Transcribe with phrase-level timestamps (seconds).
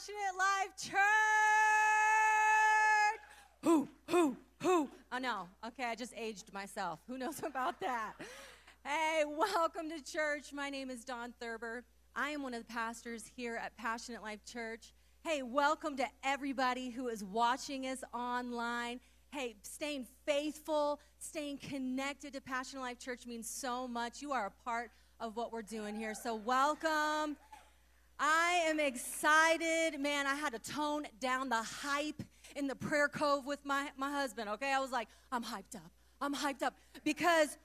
[0.00, 1.00] Passionate Life Church.
[3.62, 4.88] Who, who, who?
[4.88, 5.46] Oh, I know.
[5.66, 7.00] Okay, I just aged myself.
[7.06, 8.14] Who knows about that?
[8.82, 10.54] Hey, welcome to church.
[10.54, 11.84] My name is Don Thurber.
[12.16, 14.94] I am one of the pastors here at Passionate Life Church.
[15.22, 19.00] Hey, welcome to everybody who is watching us online.
[19.32, 24.22] Hey, staying faithful, staying connected to Passionate Life Church means so much.
[24.22, 26.14] You are a part of what we're doing here.
[26.14, 27.36] So, welcome.
[28.22, 29.98] I am excited.
[29.98, 32.22] Man, I had to tone down the hype
[32.54, 34.74] in the prayer cove with my, my husband, okay?
[34.74, 35.90] I was like, I'm hyped up.
[36.20, 37.56] I'm hyped up because,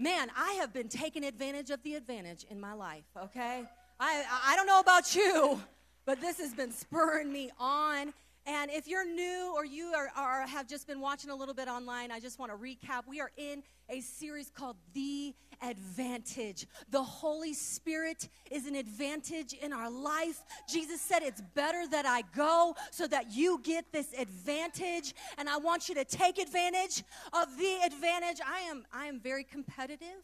[0.00, 3.62] man, I have been taking advantage of the advantage in my life, okay?
[4.00, 5.60] I, I don't know about you,
[6.06, 8.12] but this has been spurring me on.
[8.46, 11.68] And if you're new or you are, are, have just been watching a little bit
[11.68, 13.02] online, I just want to recap.
[13.06, 16.66] We are in a series called The Advantage.
[16.90, 20.42] The Holy Spirit is an advantage in our life.
[20.68, 25.14] Jesus said, It's better that I go so that you get this advantage.
[25.36, 27.02] And I want you to take advantage
[27.32, 28.40] of the advantage.
[28.46, 30.22] I am, I am very competitive,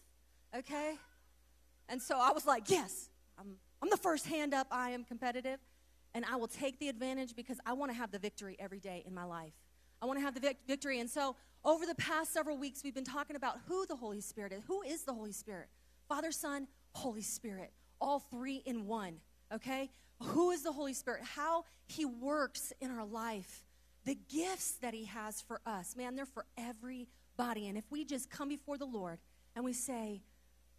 [0.56, 0.97] okay?
[1.89, 4.69] And so I was like, Yes, I'm, I'm the first hand up.
[4.70, 5.59] I am competitive
[6.14, 9.03] and I will take the advantage because I want to have the victory every day
[9.06, 9.53] in my life.
[10.00, 11.00] I want to have the vic- victory.
[11.00, 14.53] And so, over the past several weeks, we've been talking about who the Holy Spirit
[14.53, 14.62] is.
[14.66, 15.69] Who is the Holy Spirit?
[16.08, 17.72] Father, Son, Holy Spirit.
[18.00, 19.16] All three in one,
[19.53, 19.91] okay?
[20.22, 21.22] Who is the Holy Spirit?
[21.25, 23.64] How He works in our life.
[24.05, 27.66] The gifts that He has for us, man, they're for everybody.
[27.66, 29.19] And if we just come before the Lord
[29.56, 30.22] and we say,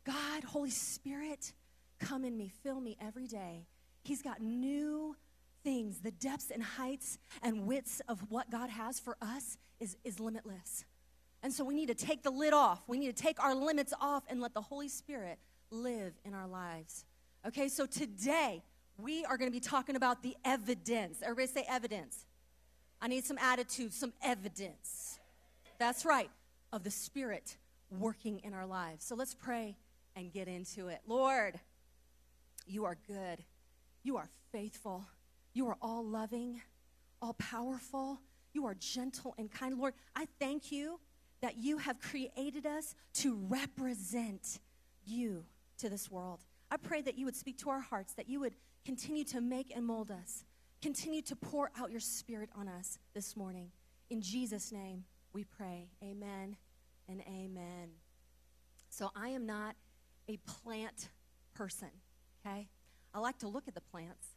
[0.05, 1.51] God, Holy Spirit,
[1.99, 3.67] come in me, fill me every day.
[4.03, 5.17] He's got new
[5.63, 10.19] things, the depths and heights and widths of what God has for us is, is
[10.19, 10.85] limitless.
[11.43, 12.81] And so we need to take the lid off.
[12.87, 16.47] We need to take our limits off and let the Holy Spirit live in our
[16.47, 17.05] lives.
[17.45, 18.63] Okay, so today
[18.97, 21.19] we are going to be talking about the evidence.
[21.21, 22.25] Everybody say evidence.
[23.01, 25.19] I need some attitude, some evidence.
[25.77, 26.31] That's right,
[26.73, 27.57] of the Spirit
[27.91, 29.05] working in our lives.
[29.05, 29.77] So let's pray
[30.15, 31.01] and get into it.
[31.07, 31.59] Lord,
[32.65, 33.43] you are good.
[34.03, 35.05] You are faithful.
[35.57, 36.61] You are all loving,
[37.19, 38.19] all powerful.
[38.53, 39.75] You are gentle and kind.
[39.75, 40.99] Lord, I thank you
[41.41, 44.59] that you have created us to represent
[45.03, 45.45] you
[45.79, 46.41] to this world.
[46.69, 48.53] I pray that you would speak to our hearts, that you would
[48.85, 50.45] continue to make and mold us,
[50.79, 53.71] continue to pour out your spirit on us this morning.
[54.11, 55.89] In Jesus' name we pray.
[56.03, 56.55] Amen
[57.09, 57.89] and amen.
[58.91, 59.75] So I am not
[60.29, 61.09] a plant
[61.55, 61.89] person,
[62.45, 62.67] okay?
[63.11, 64.36] I like to look at the plants,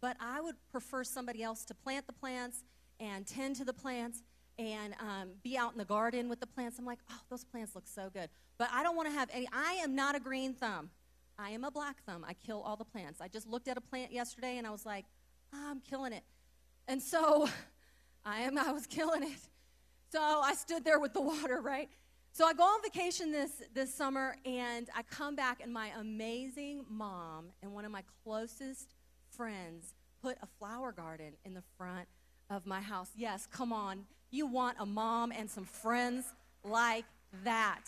[0.00, 2.64] but I would prefer somebody else to plant the plants
[3.00, 4.22] and tend to the plants
[4.58, 6.78] and um, be out in the garden with the plants.
[6.78, 8.28] I'm like, oh, those plants look so good.
[8.58, 10.90] But I don't want to have any, I am not a green thumb.
[11.38, 12.24] I am a black thumb.
[12.26, 13.20] I kill all the plants.
[13.20, 15.04] I just looked at a plant yesterday and I was like,
[15.54, 16.24] oh, I'm killing it.
[16.88, 17.48] And so
[18.24, 19.38] I am, I was killing it.
[20.10, 21.88] So I stood there with the water, right?
[22.32, 26.84] So I go on vacation this, this summer, and I come back, and my amazing
[26.88, 28.94] mom and one of my closest
[29.38, 32.08] friends put a flower garden in the front
[32.50, 33.10] of my house.
[33.16, 34.04] Yes, come on.
[34.30, 36.26] You want a mom and some friends
[36.64, 37.04] like
[37.44, 37.84] that.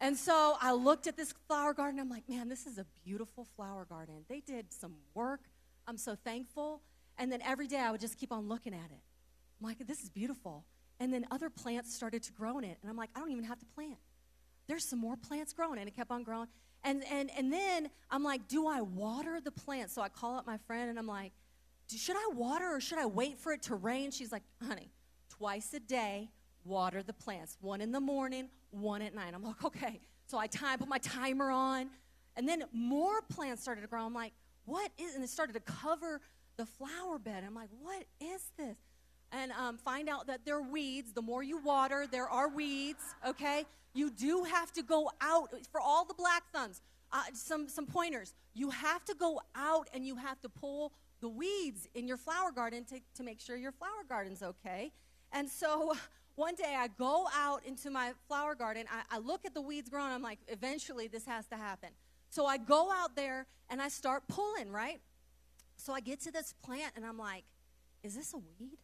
[0.00, 2.00] And so I looked at this flower garden.
[2.00, 4.24] I'm like, man, this is a beautiful flower garden.
[4.28, 5.40] They did some work.
[5.86, 6.82] I'm so thankful.
[7.16, 9.02] And then every day I would just keep on looking at it.
[9.60, 10.64] I'm like, this is beautiful.
[10.98, 12.76] And then other plants started to grow in it.
[12.82, 13.98] And I'm like, I don't even have to plant.
[14.66, 15.78] There's some more plants growing.
[15.78, 16.48] And it kept on growing.
[16.86, 19.92] And, and, and then I'm like, do I water the plants?
[19.92, 21.32] So I call up my friend and I'm like,
[21.94, 24.12] should I water or should I wait for it to rain?
[24.12, 24.92] She's like, honey,
[25.28, 26.30] twice a day,
[26.64, 27.58] water the plants.
[27.60, 29.32] One in the morning, one at night.
[29.34, 30.00] I'm like, okay.
[30.26, 31.90] So I time, put my timer on.
[32.36, 34.04] And then more plants started to grow.
[34.04, 34.32] I'm like,
[34.64, 36.20] what is, and it started to cover
[36.56, 37.42] the flower bed.
[37.44, 38.78] I'm like, what is this?
[39.36, 41.12] And um, find out that there are weeds.
[41.12, 43.66] The more you water, there are weeds, okay?
[43.92, 46.80] You do have to go out for all the black thumbs,
[47.12, 48.34] uh, some, some pointers.
[48.54, 52.50] You have to go out and you have to pull the weeds in your flower
[52.50, 54.90] garden to, to make sure your flower garden's okay.
[55.32, 55.94] And so
[56.34, 59.90] one day I go out into my flower garden, I, I look at the weeds
[59.90, 61.90] growing, I'm like, eventually this has to happen.
[62.30, 65.00] So I go out there and I start pulling, right?
[65.76, 67.44] So I get to this plant and I'm like,
[68.02, 68.78] is this a weed?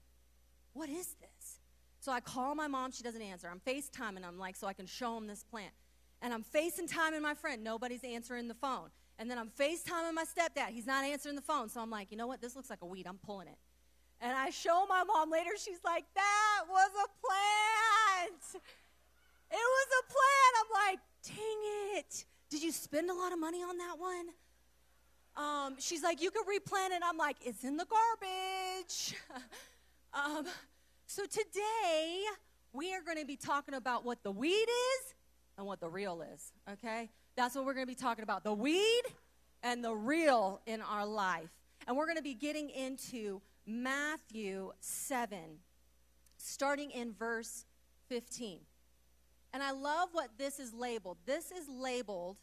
[0.73, 1.59] What is this?
[2.01, 2.91] So I call my mom.
[2.93, 3.49] She doesn't answer.
[3.49, 4.25] I'm FaceTiming.
[4.27, 5.73] I'm like, so I can show him this plant.
[6.21, 7.63] And I'm FaceTiming my friend.
[7.63, 8.89] Nobody's answering the phone.
[9.19, 10.71] And then I'm FaceTiming my stepdad.
[10.71, 11.69] He's not answering the phone.
[11.69, 12.41] So I'm like, you know what?
[12.41, 13.07] This looks like a weed.
[13.07, 13.59] I'm pulling it.
[14.21, 15.51] And I show my mom later.
[15.57, 18.65] She's like, that was a plant.
[19.51, 20.55] It was a plant.
[20.59, 22.25] I'm like, dang it.
[22.49, 24.27] Did you spend a lot of money on that one?
[25.37, 27.03] Um, she's like, you could replant it.
[27.05, 29.15] I'm like, it's in the garbage.
[30.15, 30.47] um,
[31.07, 32.25] so today
[32.73, 35.15] we are going to be talking about what the weed is
[35.57, 36.53] and what the real is.
[36.71, 39.03] Okay, that's what we're going to be talking about: the weed
[39.63, 41.51] and the real in our life.
[41.87, 45.59] And we're going to be getting into Matthew seven,
[46.37, 47.65] starting in verse
[48.09, 48.61] 15.
[49.53, 51.19] And I love what this is labeled.
[51.27, 52.37] This is labeled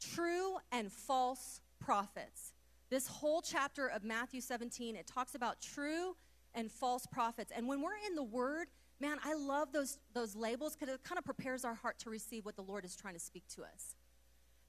[0.00, 2.52] true and false prophets.
[2.90, 6.16] This whole chapter of Matthew 17, it talks about true
[6.54, 7.52] and false prophets.
[7.54, 8.68] And when we're in the Word,
[9.00, 12.44] man, I love those, those labels because it kind of prepares our heart to receive
[12.44, 13.96] what the Lord is trying to speak to us.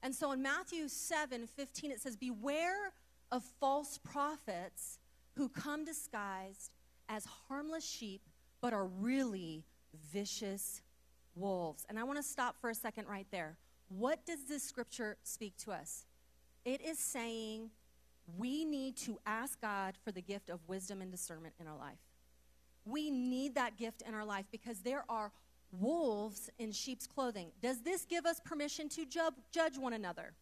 [0.02, 2.92] And so in Matthew 7 15, it says, Beware
[3.30, 4.98] of false prophets
[5.36, 6.72] who come disguised
[7.08, 8.22] as harmless sheep,
[8.60, 9.64] but are really
[10.12, 10.82] vicious
[11.34, 11.86] wolves.
[11.88, 13.56] And I want to stop for a second right there.
[13.88, 16.06] What does this scripture speak to us?
[16.64, 17.70] It is saying
[18.38, 21.98] we need to ask God for the gift of wisdom and discernment in our life.
[22.84, 25.32] We need that gift in our life because there are
[25.72, 27.50] wolves in sheep's clothing.
[27.60, 29.20] Does this give us permission to ju-
[29.50, 30.34] judge one another?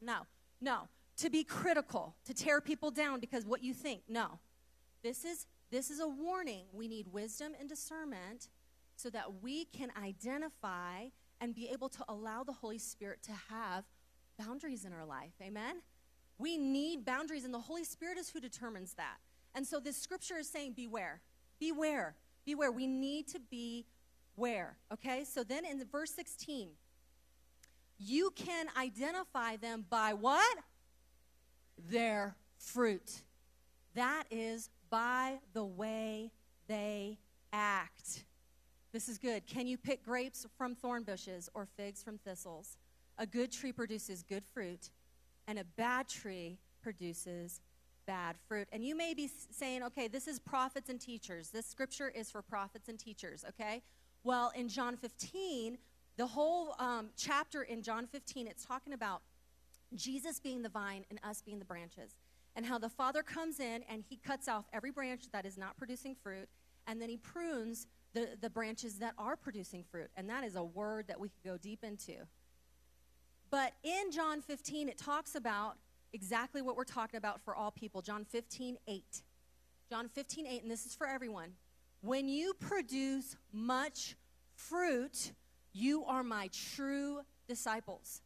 [0.00, 0.26] No,
[0.60, 0.88] no.
[1.18, 4.02] To be critical, to tear people down because what you think?
[4.08, 4.38] No.
[5.02, 6.64] This is this is a warning.
[6.72, 8.48] We need wisdom and discernment
[8.96, 11.06] so that we can identify
[11.40, 13.84] and be able to allow the Holy Spirit to have
[14.38, 15.32] boundaries in our life.
[15.40, 15.76] Amen?
[16.40, 19.18] We need boundaries, and the Holy Spirit is who determines that.
[19.54, 21.20] And so this scripture is saying, Beware,
[21.58, 22.14] beware,
[22.46, 22.72] beware.
[22.72, 23.84] We need to be
[24.36, 24.78] where.
[24.90, 25.24] Okay?
[25.24, 26.70] So then in verse 16,
[27.98, 30.58] you can identify them by what?
[31.90, 33.22] Their fruit.
[33.94, 36.30] That is by the way
[36.68, 37.18] they
[37.52, 38.24] act.
[38.92, 39.46] This is good.
[39.46, 42.78] Can you pick grapes from thorn bushes or figs from thistles?
[43.18, 44.88] A good tree produces good fruit,
[45.50, 47.60] and a bad tree produces
[48.06, 48.68] bad fruit.
[48.70, 51.50] And you may be saying, okay, this is prophets and teachers.
[51.50, 53.82] This scripture is for prophets and teachers, okay?
[54.22, 55.76] Well, in John 15,
[56.16, 59.22] the whole um, chapter in John 15, it's talking about
[59.96, 62.14] Jesus being the vine and us being the branches.
[62.54, 65.76] And how the Father comes in and he cuts off every branch that is not
[65.76, 66.48] producing fruit,
[66.86, 70.10] and then he prunes the, the branches that are producing fruit.
[70.16, 72.18] And that is a word that we could go deep into.
[73.50, 75.76] But in John 15, it talks about
[76.12, 78.02] exactly what we're talking about for all people.
[78.02, 79.22] John 15, 8.
[79.90, 81.52] John 15, 8, and this is for everyone.
[82.00, 84.16] When you produce much
[84.54, 85.32] fruit,
[85.72, 88.22] you are my true disciples.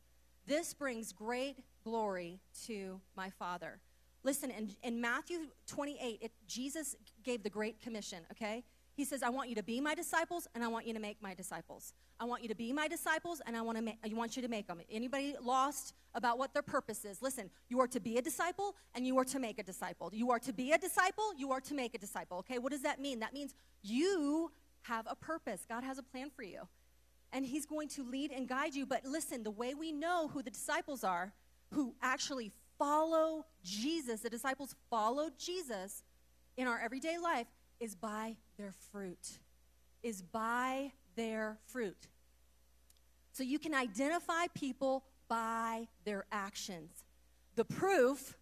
[0.46, 3.80] This brings great glory to my Father.
[4.22, 8.62] Listen, in, in Matthew 28, it, Jesus gave the Great Commission, okay?
[8.94, 11.20] He says, I want you to be my disciples and I want you to make
[11.20, 11.92] my disciples.
[12.20, 14.42] I want you to be my disciples and I want, to make, I want you
[14.42, 14.80] to make them.
[14.88, 17.20] Anybody lost about what their purpose is?
[17.20, 20.10] Listen, you are to be a disciple and you are to make a disciple.
[20.12, 22.38] You are to be a disciple, you are to make a disciple.
[22.38, 23.18] Okay, what does that mean?
[23.18, 23.52] That means
[23.82, 24.52] you
[24.82, 25.66] have a purpose.
[25.68, 26.60] God has a plan for you.
[27.32, 28.86] And He's going to lead and guide you.
[28.86, 31.32] But listen, the way we know who the disciples are,
[31.72, 36.04] who actually follow Jesus, the disciples follow Jesus
[36.56, 37.46] in our everyday life,
[37.80, 39.38] is by their fruit.
[40.02, 42.08] Is by their fruit.
[43.32, 47.04] So you can identify people by their actions.
[47.56, 48.36] The proof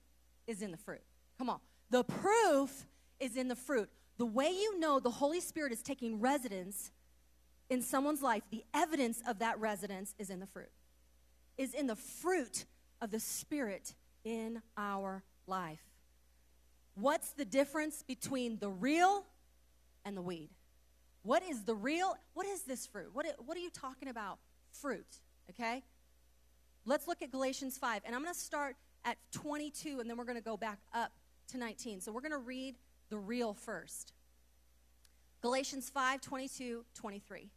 [0.46, 1.02] is in the fruit.
[1.38, 1.60] Come on.
[1.90, 2.86] The proof
[3.20, 3.88] is in the fruit.
[4.18, 6.90] The way you know the Holy Spirit is taking residence
[7.70, 10.70] in someone's life, the evidence of that residence is in the fruit,
[11.56, 12.66] is in the fruit
[13.00, 15.80] of the Spirit in our life.
[16.94, 19.24] What's the difference between the real
[20.04, 20.50] and the weed?
[21.22, 22.16] What is the real?
[22.34, 23.10] What is this fruit?
[23.12, 24.38] What, what are you talking about?
[24.72, 25.06] Fruit,
[25.50, 25.82] okay?
[26.84, 28.02] Let's look at Galatians 5.
[28.04, 31.12] And I'm going to start at 22 and then we're going to go back up
[31.48, 32.00] to 19.
[32.00, 32.76] So we're going to read
[33.08, 34.12] the real first.
[35.40, 37.50] Galatians 5 22, 23.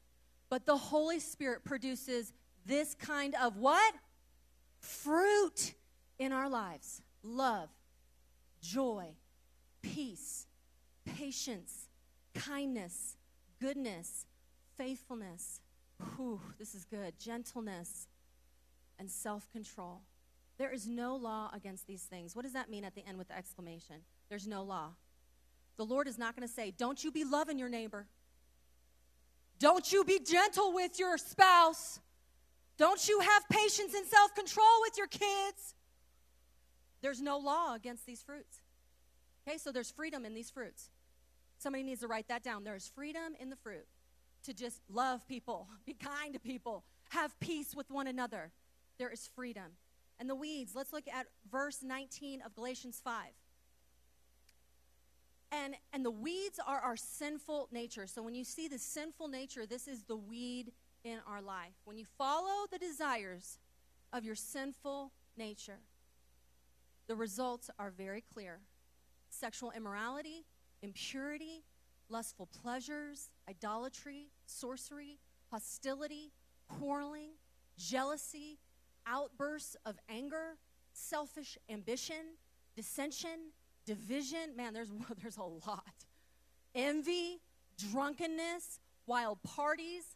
[0.49, 2.33] But the Holy Spirit produces
[2.65, 3.93] this kind of what?
[4.79, 5.73] Fruit
[6.19, 7.69] in our lives love,
[8.61, 9.15] joy,
[9.93, 10.47] peace,
[11.05, 11.89] patience,
[12.33, 13.17] kindness,
[13.61, 14.25] goodness,
[14.77, 15.61] faithfulness.
[16.15, 17.17] Whew, this is good.
[17.19, 18.07] Gentleness
[18.99, 20.01] and self control.
[20.57, 22.35] There is no law against these things.
[22.35, 23.97] What does that mean at the end with the exclamation?
[24.29, 24.91] There's no law.
[25.77, 28.07] The Lord is not going to say, Don't you be loving your neighbor.
[29.59, 31.99] Don't you be gentle with your spouse.
[32.77, 35.75] Don't you have patience and self control with your kids.
[37.01, 38.59] There's no law against these fruits.
[39.47, 40.89] Okay, so there's freedom in these fruits.
[41.59, 42.63] Somebody needs to write that down.
[42.63, 43.85] There's freedom in the fruit
[44.43, 48.51] to just love people, be kind to people, have peace with one another.
[48.97, 49.77] There is freedom.
[50.19, 53.25] And the weeds, let's look at verse 19 of Galatians 5.
[55.51, 58.07] And, and the weeds are our sinful nature.
[58.07, 60.71] So when you see the sinful nature, this is the weed
[61.03, 61.75] in our life.
[61.83, 63.59] When you follow the desires
[64.11, 65.79] of your sinful nature,
[67.07, 68.59] the results are very clear
[69.35, 70.45] sexual immorality,
[70.81, 71.63] impurity,
[72.09, 75.19] lustful pleasures, idolatry, sorcery,
[75.51, 76.31] hostility,
[76.67, 77.31] quarreling,
[77.77, 78.57] jealousy,
[79.05, 80.57] outbursts of anger,
[80.93, 82.37] selfish ambition,
[82.75, 83.51] dissension,
[83.85, 84.55] division.
[84.55, 86.05] Man, there's, there's a lot.
[86.73, 87.41] Envy,
[87.91, 90.15] drunkenness, wild parties,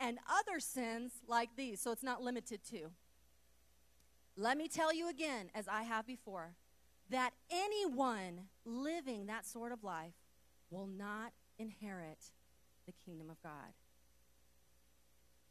[0.00, 1.80] and other sins like these.
[1.80, 2.90] So it's not limited to.
[4.36, 6.54] Let me tell you again, as I have before,
[7.10, 10.14] that anyone living that sort of life
[10.70, 12.32] will not inherit
[12.86, 13.72] the kingdom of God.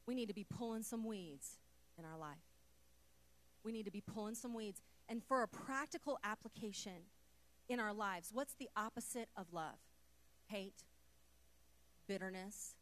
[0.06, 1.60] We need to be pulling some weeds
[1.98, 2.38] in our life.
[3.64, 4.82] We need to be pulling some weeds.
[5.10, 7.10] And for a practical application
[7.68, 9.80] in our lives, what's the opposite of love?
[10.48, 10.84] Hate,
[12.08, 12.76] bitterness,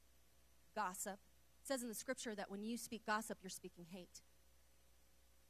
[0.75, 1.19] gossip.
[1.61, 4.21] It says in the scripture that when you speak gossip, you're speaking hate.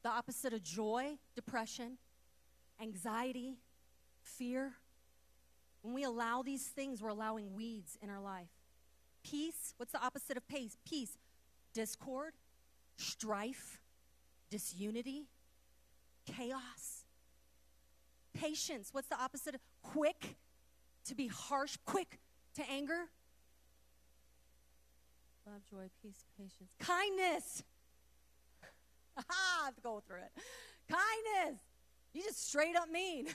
[0.03, 1.98] The opposite of joy, depression,
[2.84, 3.56] anxiety,
[4.22, 4.74] fear.
[5.82, 8.50] When we allow these things, we're allowing weeds in our life.
[9.24, 10.78] Peace, what's the opposite of peace?
[10.86, 11.18] Peace,
[11.74, 12.34] discord,
[12.98, 13.80] strife,
[14.50, 15.28] disunity,
[16.25, 17.06] chaos.
[18.34, 20.36] Patience, what's the opposite of quick
[21.06, 22.20] to be harsh, quick
[22.56, 23.10] to anger?
[25.46, 26.72] Love, joy, peace, patience.
[26.80, 27.63] Kindness.
[29.18, 30.32] I have to go through it.
[30.90, 31.60] Kindness.
[32.13, 33.25] You just straight up mean.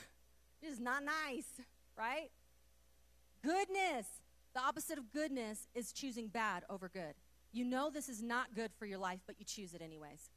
[0.63, 1.49] You're just not nice,
[1.97, 2.31] right?
[3.43, 4.07] Goodness.
[4.55, 7.15] The opposite of goodness is choosing bad over good.
[7.53, 10.31] You know this is not good for your life, but you choose it anyways.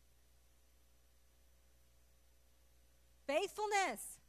[3.28, 4.20] Faithfulness.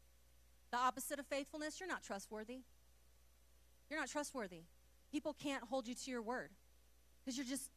[0.71, 2.61] The opposite of faithfulness, you're not trustworthy.
[3.91, 4.63] You're not trustworthy.
[5.11, 6.51] People can't hold you to your word
[7.21, 7.71] because you're just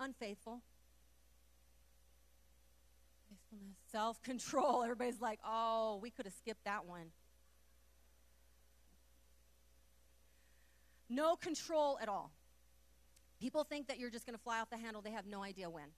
[0.00, 0.62] unfaithful.
[3.58, 4.82] Faithfulness, self control.
[4.84, 7.10] Everybody's like, oh, we could have skipped that one.
[11.08, 12.32] No control at all.
[13.40, 15.70] People think that you're just going to fly off the handle, they have no idea
[15.70, 15.88] when.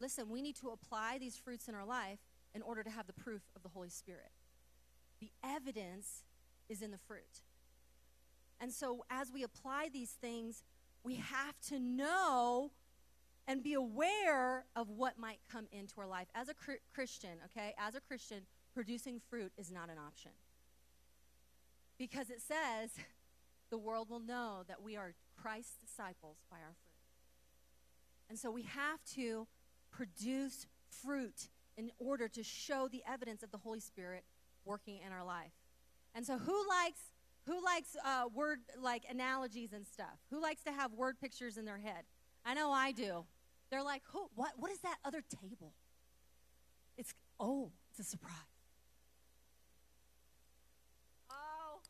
[0.00, 2.18] Listen, we need to apply these fruits in our life
[2.54, 4.30] in order to have the proof of the Holy Spirit.
[5.20, 6.24] The evidence
[6.68, 7.42] is in the fruit.
[8.60, 10.62] And so, as we apply these things,
[11.02, 12.70] we have to know
[13.46, 16.28] and be aware of what might come into our life.
[16.34, 16.54] As a
[16.94, 18.42] Christian, okay, as a Christian,
[18.74, 20.32] producing fruit is not an option.
[21.98, 22.90] Because it says
[23.70, 26.94] the world will know that we are Christ's disciples by our fruit.
[28.30, 29.46] And so we have to
[29.90, 34.24] produce fruit in order to show the evidence of the Holy Spirit
[34.64, 35.52] working in our life.
[36.14, 37.00] And so who likes
[37.46, 40.18] who likes uh, word like analogies and stuff?
[40.30, 42.04] Who likes to have word pictures in their head?
[42.44, 43.26] I know I do.
[43.74, 45.72] They're like, who, what, what is that other table?
[46.96, 48.32] It's, oh, it's a surprise.
[51.28, 51.80] Oh.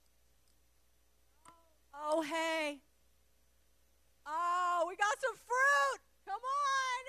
[1.94, 2.78] Oh, hey.
[4.26, 6.00] Oh, we got some fruit.
[6.24, 7.04] Come on.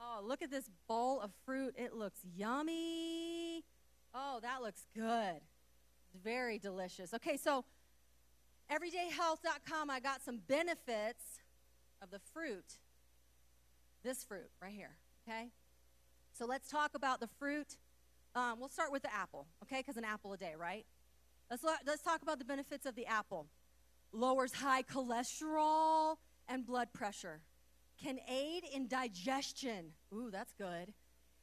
[0.00, 1.74] Oh, look at this bowl of fruit.
[1.76, 3.66] It looks yummy.
[4.14, 5.42] Oh, that looks good.
[6.06, 7.12] It's very delicious.
[7.12, 7.66] Okay, so
[8.72, 11.42] everydayhealth.com, I got some benefits
[12.00, 12.79] of the fruit.
[14.02, 14.96] This fruit right here,
[15.28, 15.50] okay?
[16.32, 17.76] So let's talk about the fruit.
[18.34, 19.80] Um, we'll start with the apple, okay?
[19.80, 20.86] Because an apple a day, right?
[21.50, 23.46] Let's, let's talk about the benefits of the apple
[24.12, 26.16] lowers high cholesterol
[26.48, 27.40] and blood pressure,
[28.02, 29.92] can aid in digestion.
[30.12, 30.92] Ooh, that's good.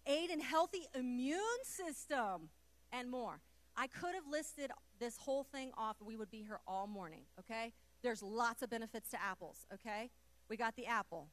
[0.05, 2.49] Aid in healthy immune system
[2.91, 3.39] and more.
[3.75, 5.97] I could have listed this whole thing off.
[6.03, 7.73] We would be here all morning, okay?
[8.01, 10.09] There's lots of benefits to apples, okay?
[10.49, 11.27] We got the apple.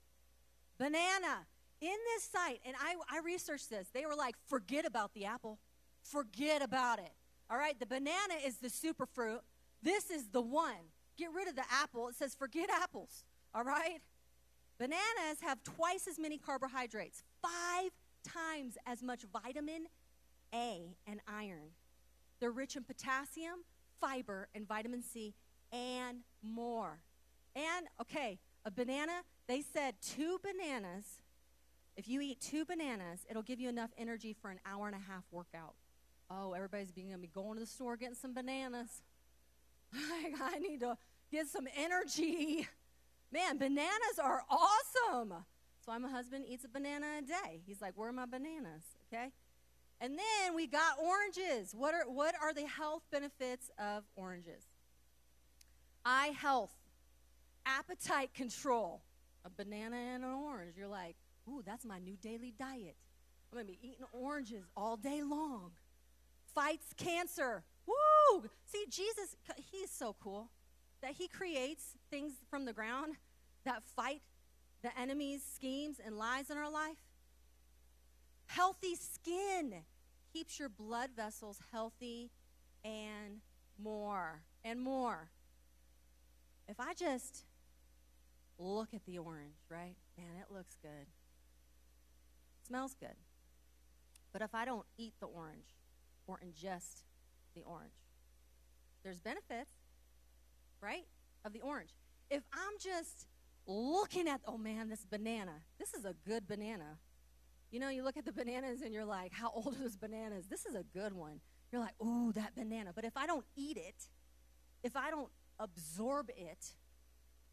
[0.78, 1.46] Banana.
[1.80, 5.58] In this site, and I, I researched this, they were like, forget about the apple.
[6.02, 7.12] Forget about it.
[7.50, 9.40] All right, the banana is the superfruit.
[9.82, 10.90] This is the one.
[11.18, 12.08] Get rid of the apple.
[12.08, 13.24] It says forget apples.
[13.54, 14.00] All right?
[14.78, 17.90] Bananas have twice as many carbohydrates, five
[18.24, 19.86] times as much vitamin
[20.52, 21.70] A and iron.
[22.40, 23.64] They're rich in potassium,
[24.00, 25.34] fiber, and vitamin C,
[25.72, 27.00] and more.
[27.54, 31.20] And, okay, a banana, they said two bananas,
[31.96, 35.12] if you eat two bananas, it'll give you enough energy for an hour and a
[35.12, 35.74] half workout.
[36.30, 39.02] Oh, everybody's going to be going to the store getting some bananas.
[39.94, 40.96] I need to
[41.30, 42.66] get some energy.
[43.32, 45.34] Man, bananas are awesome.
[45.84, 47.60] So my husband eats a banana a day.
[47.66, 48.82] He's like, Where are my bananas?
[49.12, 49.30] Okay?
[50.00, 51.74] And then we got oranges.
[51.76, 54.64] What are, what are the health benefits of oranges?
[56.04, 56.72] Eye health,
[57.64, 59.02] appetite control.
[59.44, 60.76] A banana and an orange.
[60.76, 61.16] You're like,
[61.48, 62.96] Ooh, that's my new daily diet.
[63.50, 65.72] I'm going to be eating oranges all day long.
[66.54, 67.62] Fights cancer.
[67.86, 68.44] Woo!
[68.64, 69.36] See, Jesus,
[69.70, 70.50] he's so cool
[71.02, 73.14] that he creates things from the ground
[73.64, 74.22] that fight
[74.82, 76.96] the enemy's schemes and lies in our life.
[78.46, 79.74] Healthy skin
[80.32, 82.30] keeps your blood vessels healthy
[82.84, 83.40] and
[83.82, 85.30] more and more.
[86.68, 87.44] If I just
[88.58, 89.96] look at the orange, right?
[90.16, 91.06] Man, it looks good.
[92.66, 93.16] smells good.
[94.32, 95.76] But if I don't eat the orange
[96.26, 97.02] or ingest
[97.54, 97.92] the orange,
[99.02, 99.76] there's benefits,
[100.80, 101.06] right,
[101.44, 101.90] of the orange.
[102.30, 103.26] If I'm just
[103.66, 106.98] looking at, oh man, this banana, this is a good banana.
[107.70, 110.46] You know, you look at the bananas and you're like, how old are those bananas?
[110.48, 111.40] This is a good one.
[111.70, 112.92] You're like, ooh, that banana.
[112.94, 114.08] But if I don't eat it,
[114.82, 116.74] if I don't absorb it,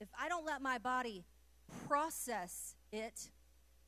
[0.01, 1.23] if I don't let my body
[1.87, 3.29] process it,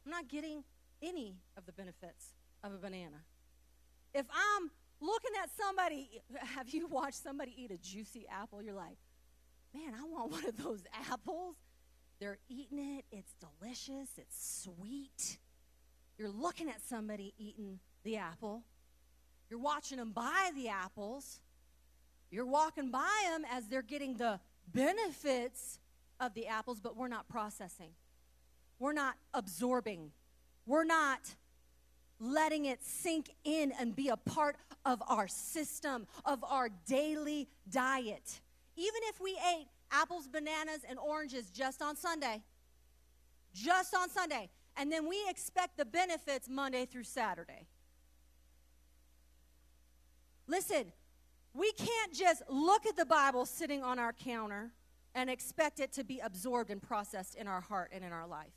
[0.05, 0.63] I'm not getting
[1.01, 3.17] any of the benefits of a banana.
[4.13, 4.69] If I'm
[5.01, 6.21] looking at somebody,
[6.55, 8.61] have you watched somebody eat a juicy apple?
[8.61, 8.97] You're like,
[9.73, 11.55] man, I want one of those apples.
[12.19, 15.39] They're eating it, it's delicious, it's sweet.
[16.19, 18.61] You're looking at somebody eating the apple.
[19.49, 21.41] You're watching them buy the apples.
[22.29, 24.39] You're walking by them as they're getting the
[24.71, 25.79] benefits
[26.23, 27.89] of the apples, but we're not processing.
[28.79, 30.11] We're not absorbing.
[30.65, 31.35] We're not
[32.19, 38.41] letting it sink in and be a part of our system, of our daily diet.
[38.75, 42.41] Even if we ate apples, bananas, and oranges just on Sunday,
[43.53, 47.67] just on Sunday, and then we expect the benefits Monday through Saturday.
[50.47, 50.91] Listen,
[51.53, 54.71] we can't just look at the Bible sitting on our counter
[55.15, 58.53] and expect it to be absorbed and processed in our heart and in our life.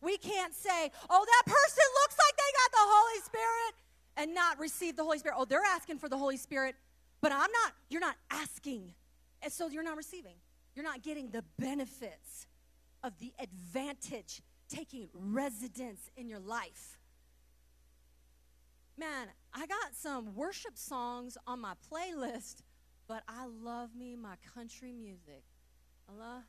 [0.00, 3.74] We can't say, oh, that person looks like they got the Holy Spirit
[4.16, 5.36] and not receive the Holy Spirit.
[5.38, 6.74] Oh, they're asking for the Holy Spirit,
[7.20, 8.92] but I'm not, you're not asking.
[9.42, 10.34] And so you're not receiving.
[10.74, 12.46] You're not getting the benefits
[13.04, 16.98] of the advantage taking residence in your life.
[18.98, 22.62] Man, I got some worship songs on my playlist,
[23.08, 25.44] but I love me my country music.
[26.18, 26.42] Love.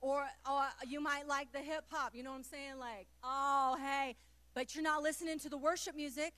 [0.00, 2.78] Or, or you might like the hip hop, you know what I'm saying?
[2.78, 4.16] Like, oh, hey,
[4.54, 6.32] but you're not listening to the worship music.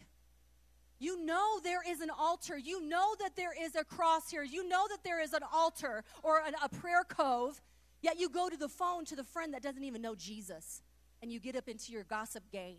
[0.98, 2.56] You know there is an altar.
[2.56, 4.42] You know that there is a cross here.
[4.42, 7.60] You know that there is an altar or an, a prayer cove.
[8.00, 10.82] Yet you go to the phone to the friend that doesn't even know Jesus
[11.22, 12.78] and you get up into your gossip game.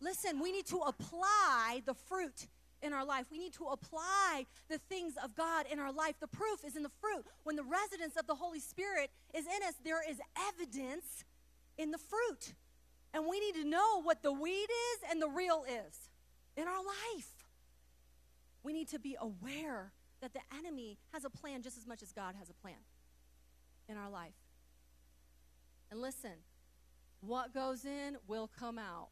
[0.00, 2.46] Listen, we need to apply the fruit
[2.86, 3.26] in our life.
[3.30, 6.14] We need to apply the things of God in our life.
[6.20, 7.26] The proof is in the fruit.
[7.42, 10.18] When the residence of the Holy Spirit is in us, there is
[10.48, 11.24] evidence
[11.76, 12.54] in the fruit.
[13.12, 16.08] And we need to know what the weed is and the real is
[16.56, 17.48] in our life.
[18.62, 22.12] We need to be aware that the enemy has a plan just as much as
[22.12, 22.74] God has a plan
[23.88, 24.32] in our life.
[25.90, 26.32] And listen,
[27.20, 29.08] what goes in will come out.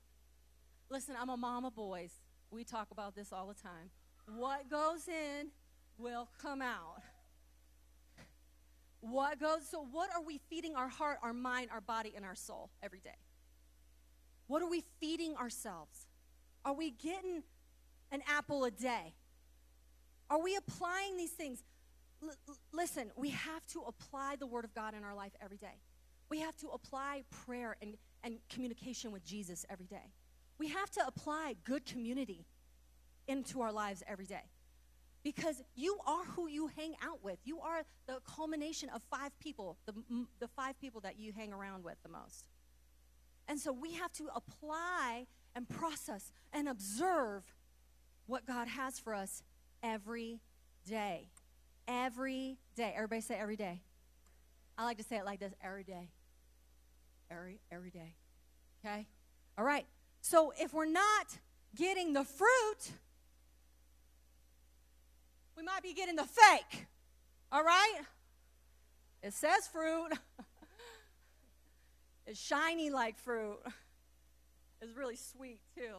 [0.90, 2.12] Listen, I'm a mama boys.
[2.54, 3.90] We talk about this all the time.
[4.26, 5.48] What goes in
[5.98, 7.02] will come out.
[9.00, 12.34] What goes so what are we feeding our heart, our mind, our body and our
[12.34, 13.18] soul every day?
[14.46, 16.06] What are we feeding ourselves?
[16.64, 17.42] Are we getting
[18.12, 19.14] an apple a day?
[20.30, 21.62] Are we applying these things?
[22.22, 25.80] L- listen, we have to apply the Word of God in our life every day.
[26.30, 30.12] We have to apply prayer and, and communication with Jesus every day.
[30.58, 32.46] We have to apply good community
[33.26, 34.50] into our lives every day.
[35.22, 37.38] Because you are who you hang out with.
[37.44, 39.94] You are the culmination of five people, the,
[40.38, 42.44] the five people that you hang around with the most.
[43.48, 47.42] And so we have to apply and process and observe
[48.26, 49.42] what God has for us
[49.82, 50.40] every
[50.86, 51.28] day.
[51.88, 52.92] Every day.
[52.94, 53.82] Everybody say every day.
[54.76, 56.10] I like to say it like this every day.
[57.30, 58.14] Every, every day.
[58.84, 59.06] Okay?
[59.56, 59.86] All right.
[60.24, 61.36] So if we're not
[61.76, 62.92] getting the fruit,
[65.54, 66.86] we might be getting the fake.
[67.52, 68.00] All right?
[69.22, 70.12] It says fruit.
[72.26, 73.58] it's shiny like fruit
[74.80, 75.96] It's really sweet too.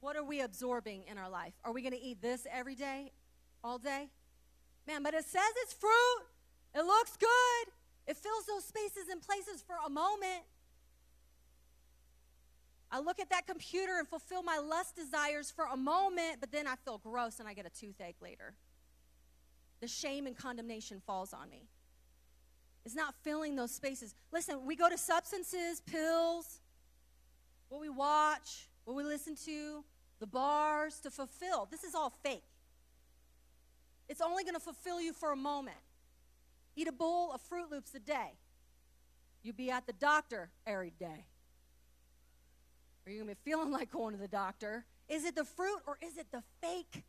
[0.00, 1.54] What are we absorbing in our life?
[1.64, 3.12] Are we going to eat this every day,
[3.64, 4.10] all day?
[4.86, 6.26] Man, but it says it's fruit.
[6.74, 7.72] It looks good.
[8.06, 10.42] It fills those spaces and places for a moment.
[12.90, 16.66] I look at that computer and fulfill my lust desires for a moment, but then
[16.66, 18.54] I feel gross and I get a toothache later.
[19.80, 21.68] The shame and condemnation falls on me.
[22.84, 24.14] It's not filling those spaces.
[24.32, 26.60] Listen, we go to substances, pills,
[27.68, 29.84] what we watch, what we listen to,
[30.20, 31.66] the bars to fulfill.
[31.70, 32.44] This is all fake.
[34.08, 35.76] It's only going to fulfill you for a moment.
[36.76, 38.34] Eat a bowl of Froot Loops a day.
[39.42, 41.24] You be at the doctor every day.
[43.06, 44.84] Are you going to be feeling like going to the doctor?
[45.08, 47.04] Is it the fruit or is it the fake?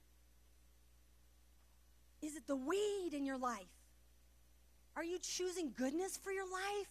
[2.22, 3.66] Is it the weed in your life?
[4.96, 6.88] Are you choosing goodness for your life?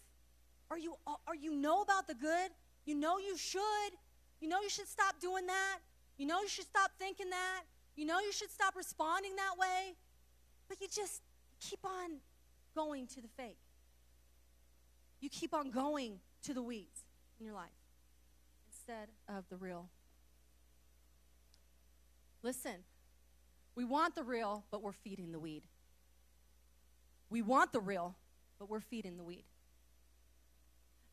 [0.70, 2.50] Are you are you know about the good?
[2.84, 3.92] You know you should.
[4.40, 5.78] You know you should stop doing that.
[6.16, 7.62] You know you should stop thinking that.
[7.96, 9.94] You know you should stop responding that way.
[10.68, 11.22] But you just
[11.60, 12.18] keep on
[12.74, 13.58] going to the fake.
[15.20, 17.04] You keep on going to the weeds
[17.40, 17.85] in your life
[18.86, 19.88] instead of the real.
[22.42, 22.84] Listen,
[23.74, 25.62] we want the real, but we're feeding the weed.
[27.28, 28.14] We want the real,
[28.58, 29.44] but we're feeding the weed.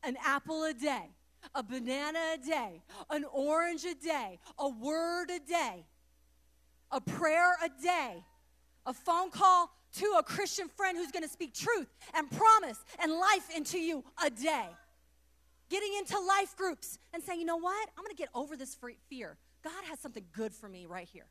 [0.04, 1.10] An apple a day,
[1.54, 5.84] a banana a day, an orange a day, a word a day,
[6.92, 8.24] a prayer a day,
[8.86, 13.12] a phone call to a Christian friend who's going to speak truth and promise and
[13.12, 14.68] life into you a day.
[15.94, 17.88] Getting into life groups and saying, you know what?
[17.96, 18.76] I'm going to get over this
[19.08, 19.36] fear.
[19.62, 21.26] God has something good for me right here.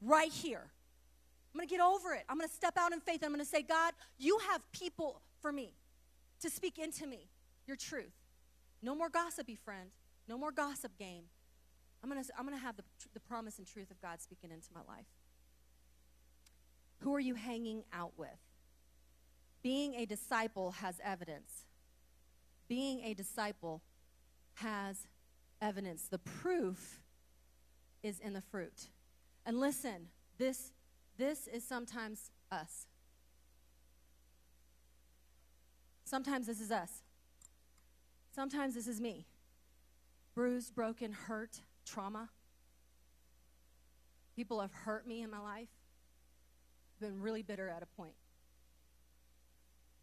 [0.00, 0.70] Right here.
[1.52, 2.24] I'm going to get over it.
[2.28, 5.20] I'm going to step out in faith I'm going to say, God, you have people
[5.40, 5.74] for me
[6.40, 7.28] to speak into me
[7.66, 8.14] your truth.
[8.82, 9.90] No more gossipy friend.
[10.28, 11.24] No more gossip game.
[12.02, 14.50] I'm going to, I'm going to have the, the promise and truth of God speaking
[14.50, 15.06] into my life.
[17.00, 18.28] Who are you hanging out with?
[19.62, 21.66] Being a disciple has evidence.
[22.72, 23.82] Being a disciple
[24.54, 25.06] has
[25.60, 26.08] evidence.
[26.08, 27.02] The proof
[28.02, 28.88] is in the fruit.
[29.44, 30.08] And listen,
[30.38, 30.72] this
[31.18, 32.86] this is sometimes us.
[36.06, 37.02] Sometimes this is us.
[38.34, 39.26] Sometimes this is me.
[40.34, 42.30] Bruised, broken, hurt, trauma.
[44.34, 45.68] People have hurt me in my life.
[47.02, 48.14] Been really bitter at a point.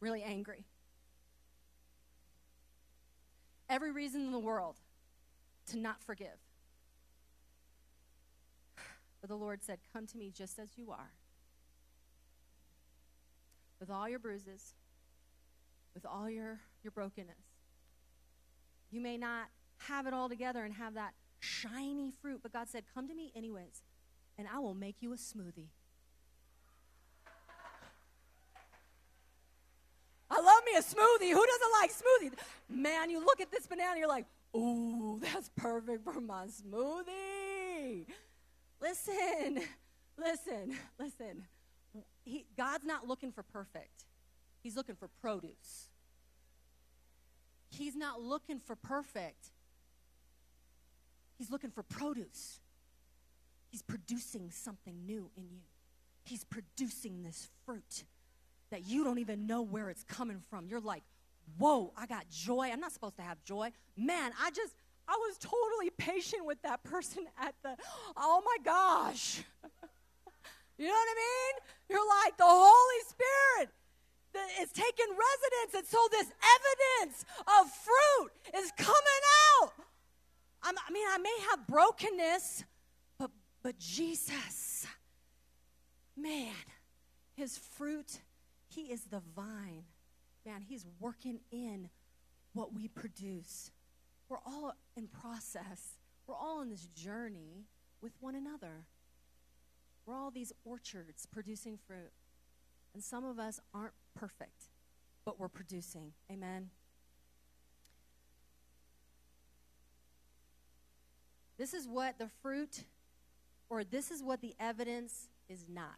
[0.02, 0.66] Really angry.
[3.70, 4.78] Every reason in the world
[5.68, 6.40] to not forgive.
[9.22, 11.12] But the Lord said, Come to me just as you are,
[13.80, 14.74] with all your bruises,
[15.94, 17.36] with all your, your brokenness.
[18.92, 19.50] You may not
[19.88, 23.32] have it all together and have that shiny fruit, but God said, Come to me
[23.36, 23.84] anyways,
[24.38, 25.70] and I will make you a smoothie.
[30.32, 31.32] I love me a smoothie.
[31.32, 32.32] Who doesn't like smoothie?
[32.70, 38.06] Man, you look at this banana, you're like, ooh, that's perfect for my smoothie.
[38.82, 39.62] Listen,
[40.18, 41.44] listen, listen.
[42.24, 44.06] He, God's not looking for perfect,
[44.62, 45.90] He's looking for produce.
[47.72, 49.52] He's not looking for perfect,
[51.38, 52.60] He's looking for produce.
[53.72, 55.62] He's producing something new in you.
[56.24, 58.04] He's producing this fruit
[58.72, 60.68] that you don't even know where it's coming from.
[60.68, 61.04] You're like,
[61.58, 62.70] whoa, I got joy.
[62.72, 63.72] I'm not supposed to have joy.
[63.98, 64.74] Man, I just,
[65.08, 67.76] I was totally patient with that person at the,
[68.16, 69.44] oh my gosh.
[70.78, 71.62] you know what I mean?
[71.90, 73.70] You're like, the Holy Spirit
[74.62, 75.76] is taking residence.
[75.76, 77.26] And so this evidence
[77.60, 79.24] of fruit is coming
[79.62, 79.74] out.
[80.62, 82.66] I'm, I mean, I may have brokenness,
[83.18, 83.32] but,
[83.64, 84.86] but Jesus,
[86.18, 86.54] man,
[87.34, 88.20] his fruit,
[88.70, 89.84] he is the vine.
[90.46, 91.90] Man, he's working in
[92.54, 93.72] what we produce.
[94.30, 95.98] We're all in process.
[96.28, 97.66] We're all in this journey
[98.02, 98.86] with one another.
[100.06, 102.12] We're all these orchards producing fruit.
[102.94, 104.70] And some of us aren't perfect,
[105.26, 106.14] but we're producing.
[106.32, 106.70] Amen.
[111.58, 112.86] This is what the fruit,
[113.70, 115.98] or this is what the evidence is not.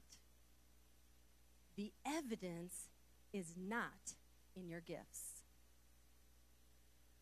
[1.76, 2.90] The evidence
[3.34, 4.16] is not
[4.56, 5.44] in your gifts.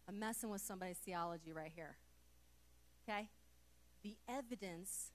[0.07, 1.97] I'm messing with somebody's theology right here.
[3.07, 3.29] Okay?
[4.03, 5.11] The evidence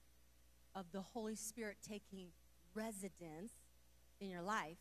[0.73, 2.27] of the Holy Spirit taking
[2.73, 3.51] residence
[4.19, 4.77] in your life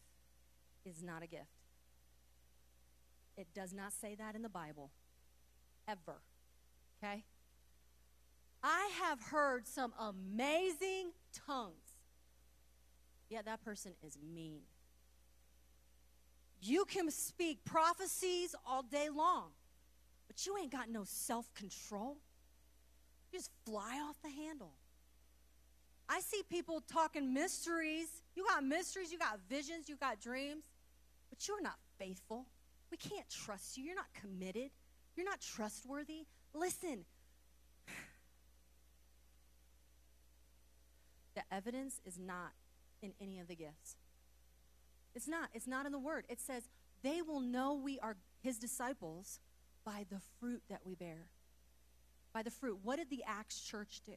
[0.85, 1.49] is not a gift.
[3.37, 4.91] It does not say that in the Bible,
[5.89, 6.21] ever.
[7.03, 7.25] Okay?
[8.63, 11.11] I have heard some amazing
[11.47, 11.84] tongues.
[13.29, 14.61] Yeah, that person is mean.
[16.61, 19.51] You can speak prophecies all day long,
[20.27, 22.17] but you ain't got no self control.
[23.33, 24.73] You just fly off the handle.
[26.09, 28.23] I see people talking mysteries.
[28.35, 30.65] You got mysteries, you got visions, you got dreams,
[31.31, 32.47] but you're not faithful.
[32.91, 33.85] We can't trust you.
[33.85, 34.71] You're not committed.
[35.17, 36.27] You're not trustworthy.
[36.55, 37.05] Listen,
[41.35, 42.53] the evidence is not
[43.05, 43.97] in any of the gifts.
[45.15, 45.51] It's not.
[45.53, 46.25] It's not in the word.
[46.29, 46.69] It says,
[47.03, 49.39] they will know we are his disciples
[49.85, 51.27] by the fruit that we bear.
[52.33, 52.79] By the fruit.
[52.83, 54.15] What did the Acts church do?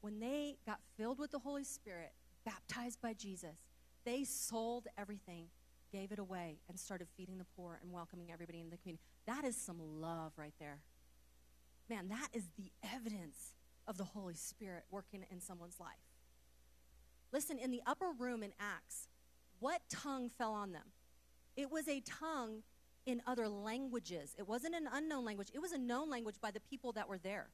[0.00, 2.12] When they got filled with the Holy Spirit,
[2.44, 3.56] baptized by Jesus,
[4.04, 5.46] they sold everything,
[5.92, 9.02] gave it away, and started feeding the poor and welcoming everybody in the community.
[9.26, 10.80] That is some love right there.
[11.88, 13.54] Man, that is the evidence
[13.86, 16.09] of the Holy Spirit working in someone's life.
[17.32, 19.08] Listen, in the upper room in Acts,
[19.60, 20.92] what tongue fell on them?
[21.56, 22.62] It was a tongue
[23.06, 24.34] in other languages.
[24.38, 27.18] It wasn't an unknown language, it was a known language by the people that were
[27.18, 27.48] there.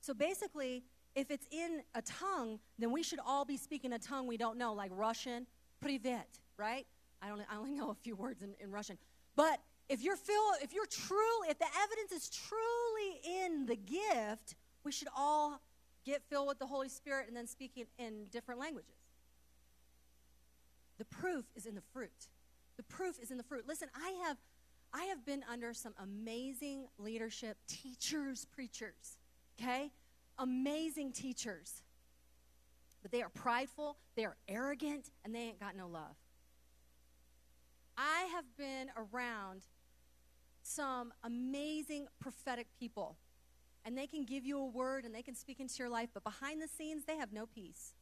[0.00, 0.84] So basically,
[1.14, 4.58] if it's in a tongue, then we should all be speaking a tongue we don't
[4.58, 5.46] know, like Russian,
[5.80, 6.86] privet, right?
[7.20, 8.98] I only, I only know a few words in, in Russian.
[9.36, 14.56] But if you're feel, if you're true, if the evidence is truly in the gift,
[14.84, 15.60] we should all
[16.04, 18.96] get filled with the Holy Spirit and then speak in, in different languages.
[20.98, 22.28] The proof is in the fruit.
[22.76, 23.64] The proof is in the fruit.
[23.66, 24.36] Listen, I have
[24.94, 29.16] I have been under some amazing leadership teachers, preachers,
[29.58, 29.90] okay?
[30.38, 31.82] Amazing teachers.
[33.00, 36.14] But they are prideful, they are arrogant, and they ain't got no love.
[37.96, 39.62] I have been around
[40.62, 43.16] some amazing prophetic people,
[43.84, 46.24] and they can give you a word and they can speak into your life, but
[46.24, 47.94] behind the scenes, they have no peace.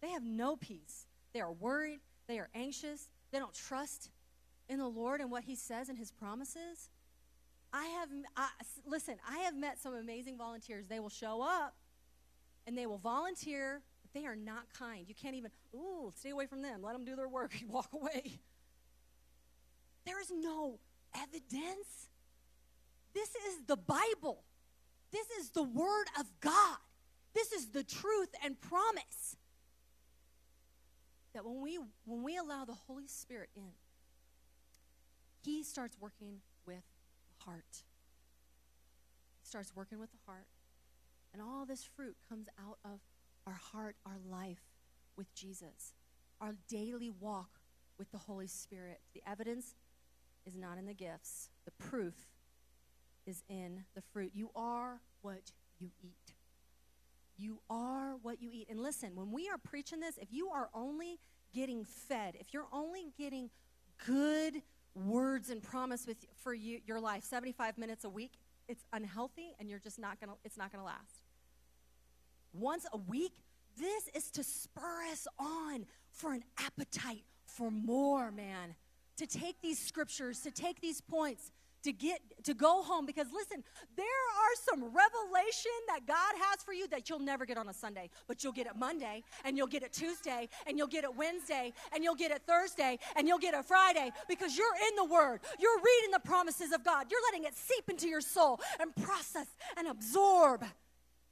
[0.00, 1.06] They have no peace.
[1.32, 4.10] They are worried, they are anxious, they don't trust
[4.68, 6.90] in the Lord and what He says and His promises.
[7.72, 8.48] I have, I,
[8.86, 10.86] listen, I have met some amazing volunteers.
[10.86, 11.74] They will show up
[12.66, 15.04] and they will volunteer, but they are not kind.
[15.06, 16.82] You can't even, ooh, stay away from them.
[16.82, 17.52] Let them do their work.
[17.60, 18.40] You walk away.
[20.06, 20.78] There is no
[21.14, 22.08] evidence.
[23.12, 24.44] This is the Bible.
[25.10, 26.78] This is the Word of God.
[27.34, 29.36] This is the truth and promise.
[31.34, 33.72] That when we when we allow the Holy Spirit in,
[35.42, 36.82] He starts working with
[37.38, 37.84] the heart.
[39.40, 40.46] He starts working with the heart.
[41.32, 43.00] And all this fruit comes out of
[43.46, 44.62] our heart, our life
[45.16, 45.92] with Jesus,
[46.40, 47.60] our daily walk
[47.98, 49.00] with the Holy Spirit.
[49.14, 49.74] The evidence
[50.46, 52.14] is not in the gifts, the proof
[53.28, 54.32] is in the fruit.
[54.34, 56.32] You are what you eat.
[57.36, 58.68] You are what you eat.
[58.68, 61.20] And listen, when we are preaching this, if you are only
[61.54, 63.50] getting fed, if you're only getting
[64.06, 64.62] good
[64.94, 68.32] words and promise with for you, your life 75 minutes a week,
[68.66, 71.22] it's unhealthy and you're just not going to it's not going to last.
[72.52, 73.34] Once a week,
[73.78, 78.74] this is to spur us on for an appetite for more, man
[79.18, 81.50] to take these scriptures, to take these points,
[81.82, 83.62] to get to go home because listen
[83.96, 87.74] there are some revelation that god has for you that you'll never get on a
[87.74, 91.14] sunday but you'll get it monday and you'll get it tuesday and you'll get it
[91.14, 95.04] wednesday and you'll get it thursday and you'll get it friday because you're in the
[95.04, 98.94] word you're reading the promises of god you're letting it seep into your soul and
[98.96, 100.62] process and absorb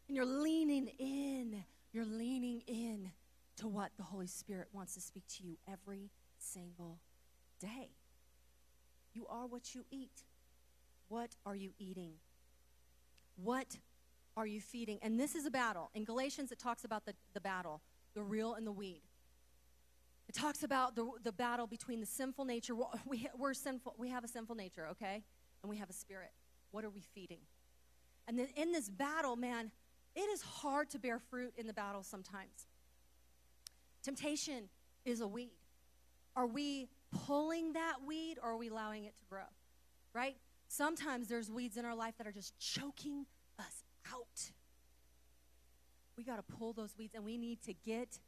[0.08, 3.10] and you're leaning in you're leaning in
[3.56, 6.98] to what the holy spirit wants to speak to you every single
[7.60, 7.90] day.
[9.12, 10.24] You are what you eat.
[11.08, 12.14] What are you eating?
[13.36, 13.78] What
[14.36, 14.98] are you feeding?
[15.02, 15.90] And this is a battle.
[15.94, 17.80] In Galatians, it talks about the, the battle,
[18.14, 19.02] the real and the weed.
[20.28, 22.74] It talks about the, the battle between the sinful nature.
[23.06, 23.94] We, we're sinful.
[23.96, 25.22] We have a sinful nature, okay?
[25.62, 26.32] And we have a spirit.
[26.72, 27.40] What are we feeding?
[28.26, 29.70] And then in this battle, man,
[30.16, 32.66] it is hard to bear fruit in the battle sometimes.
[34.02, 34.68] Temptation
[35.04, 35.52] is a weed.
[36.34, 39.44] Are we pulling that weed or are we allowing it to grow?
[40.12, 40.36] Right?
[40.68, 43.26] Sometimes there's weeds in our life that are just choking
[43.58, 44.50] us out.
[46.16, 48.18] We got to pull those weeds and we need to get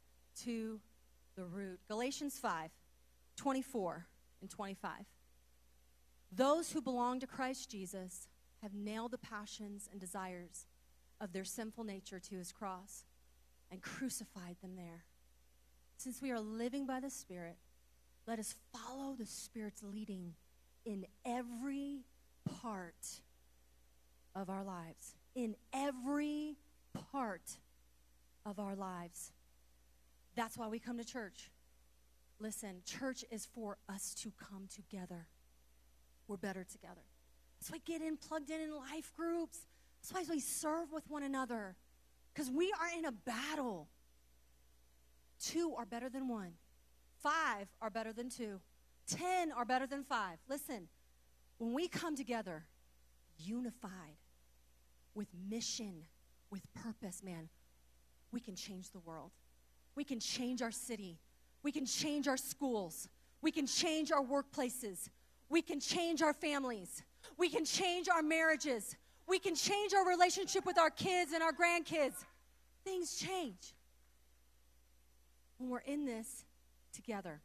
[0.43, 0.79] to
[1.35, 1.79] the root.
[1.87, 2.69] Galatians 5
[3.35, 4.05] 24
[4.41, 4.91] and 25.
[6.31, 8.27] Those who belong to Christ Jesus
[8.61, 10.67] have nailed the passions and desires
[11.21, 13.05] of their sinful nature to his cross
[13.71, 15.05] and crucified them there.
[15.97, 17.57] Since we are living by the Spirit,
[18.27, 20.33] let us follow the Spirit's leading
[20.85, 22.01] in every
[22.61, 23.21] part
[24.35, 25.15] of our lives.
[25.35, 26.55] In every
[27.11, 27.57] part
[28.45, 29.31] of our lives.
[30.35, 31.51] That's why we come to church.
[32.39, 35.27] Listen, church is for us to come together.
[36.27, 37.01] We're better together.
[37.59, 39.59] That's why get in, plugged in in life groups.
[40.01, 41.75] That's why we serve with one another.
[42.33, 43.89] Because we are in a battle.
[45.43, 46.53] Two are better than one.
[47.21, 48.61] Five are better than two.
[49.07, 50.37] Ten are better than five.
[50.47, 50.87] Listen,
[51.59, 52.65] when we come together,
[53.37, 54.17] unified,
[55.13, 56.03] with mission,
[56.49, 57.49] with purpose, man,
[58.31, 59.31] we can change the world.
[59.95, 61.19] We can change our city.
[61.61, 63.09] We can change our schools.
[63.41, 65.09] We can change our workplaces.
[65.49, 67.03] We can change our families.
[67.37, 68.95] We can change our marriages.
[69.27, 72.13] We can change our relationship with our kids and our grandkids.
[72.85, 73.73] Things change
[75.57, 76.45] when we're in this
[76.93, 77.41] together.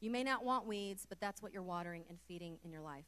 [0.00, 3.06] You may not want weeds, but that's what you're watering and feeding in your life.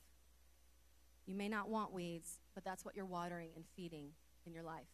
[1.26, 4.08] You may not want weeds, but that's what you're watering and feeding
[4.46, 4.86] in your life.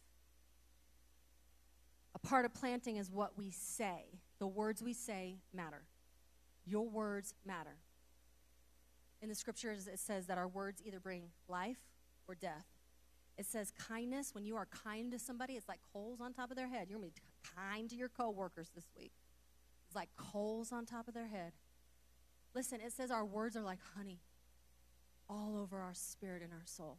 [2.13, 4.19] A part of planting is what we say.
[4.39, 5.83] The words we say matter.
[6.65, 7.77] Your words matter.
[9.21, 11.79] In the scriptures, it says that our words either bring life
[12.27, 12.65] or death.
[13.37, 16.57] It says kindness, when you are kind to somebody, it's like coals on top of
[16.57, 16.87] their head.
[16.89, 17.21] You're going to be
[17.55, 19.11] kind to your coworkers this week.
[19.87, 21.51] It's like coals on top of their head.
[22.55, 24.21] Listen, it says our words are like honey
[25.29, 26.97] all over our spirit and our soul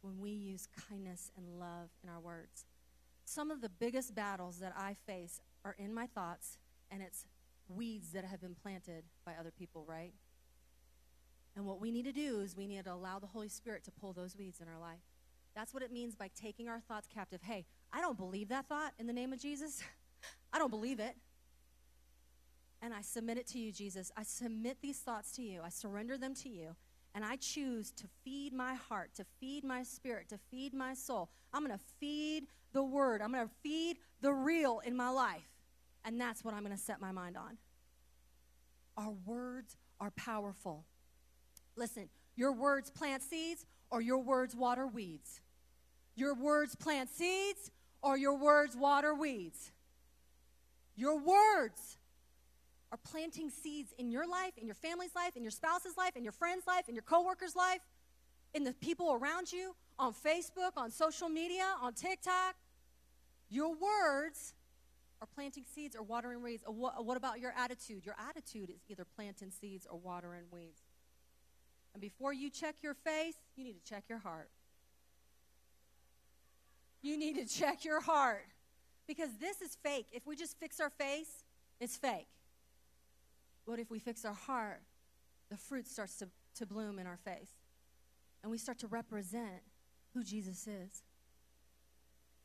[0.00, 2.64] when we use kindness and love in our words.
[3.24, 6.58] Some of the biggest battles that I face are in my thoughts,
[6.90, 7.26] and it's
[7.68, 10.12] weeds that have been planted by other people, right?
[11.54, 13.90] And what we need to do is we need to allow the Holy Spirit to
[13.92, 15.02] pull those weeds in our life.
[15.54, 17.42] That's what it means by taking our thoughts captive.
[17.42, 19.82] Hey, I don't believe that thought in the name of Jesus.
[20.52, 21.16] I don't believe it.
[22.80, 24.12] And I submit it to you, Jesus.
[24.16, 25.62] I submit these thoughts to you.
[25.64, 26.76] I surrender them to you.
[27.14, 31.30] And I choose to feed my heart, to feed my spirit, to feed my soul.
[31.52, 33.22] I'm going to feed the word.
[33.22, 35.48] I'm going to feed the real in my life.
[36.04, 37.58] And that's what I'm going to set my mind on.
[38.96, 40.84] Our words are powerful.
[41.76, 45.40] Listen, your words plant seeds or your words water weeds.
[46.14, 47.70] Your words plant seeds
[48.02, 49.72] or your words water weeds.
[50.94, 51.96] Your words
[52.90, 56.24] are planting seeds in your life, in your family's life, in your spouse's life, in
[56.24, 57.80] your friend's life, in your coworker's life,
[58.54, 62.54] in the people around you, on Facebook, on social media, on TikTok.
[63.50, 64.54] Your words
[65.20, 66.62] are planting seeds or watering weeds.
[66.66, 68.06] What, about your attitude?
[68.06, 70.80] Your attitude is either planting seeds or watering weeds.
[71.92, 74.50] And before you check your face, you need to check your heart.
[77.02, 78.46] You need to check your heart.
[79.06, 80.06] Because this is fake.
[80.12, 81.44] If we just fix our face,
[81.80, 82.28] it's fake.
[83.68, 84.80] But if we fix our heart,
[85.50, 87.50] the fruit starts to, to bloom in our face.
[88.42, 89.60] And we start to represent
[90.14, 91.02] who Jesus is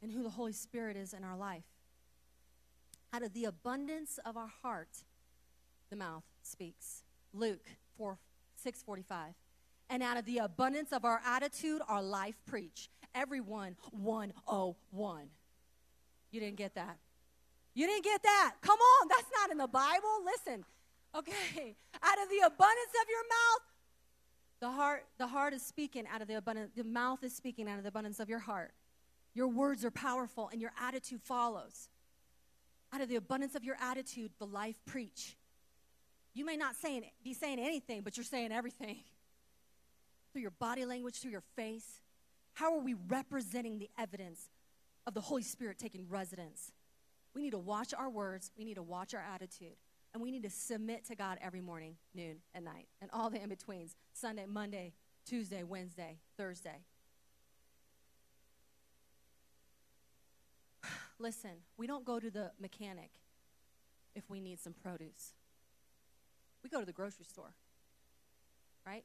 [0.01, 1.63] and who the Holy Spirit is in our life.
[3.13, 4.89] Out of the abundance of our heart,
[5.89, 7.03] the mouth speaks.
[7.33, 8.19] Luke 4
[8.55, 9.33] 645.
[9.89, 12.89] And out of the abundance of our attitude, our life preach.
[13.15, 15.27] Everyone 101.
[16.31, 16.97] You didn't get that.
[17.73, 18.55] You didn't get that.
[18.62, 20.25] Come on, that's not in the Bible.
[20.25, 20.65] Listen.
[21.15, 21.76] Okay.
[22.04, 23.62] Out of the abundance of your mouth,
[24.60, 27.78] the heart the heart is speaking out of the abundance the mouth is speaking out
[27.78, 28.71] of the abundance of your heart.
[29.34, 31.89] Your words are powerful and your attitude follows.
[32.93, 35.36] Out of the abundance of your attitude, the life preach.
[36.34, 38.97] You may not saying, be saying anything, but you're saying everything.
[40.32, 42.02] Through your body language, through your face.
[42.54, 44.49] How are we representing the evidence
[45.06, 46.71] of the Holy Spirit taking residence?
[47.36, 49.76] We need to watch our words, we need to watch our attitude,
[50.13, 53.41] and we need to submit to God every morning, noon, and night, and all the
[53.41, 54.93] in betweens Sunday, Monday,
[55.26, 56.84] Tuesday, Wednesday, Thursday.
[61.19, 63.12] Listen, we don't go to the mechanic
[64.15, 65.34] if we need some produce
[66.63, 67.54] we go to the grocery store,
[68.88, 69.04] right?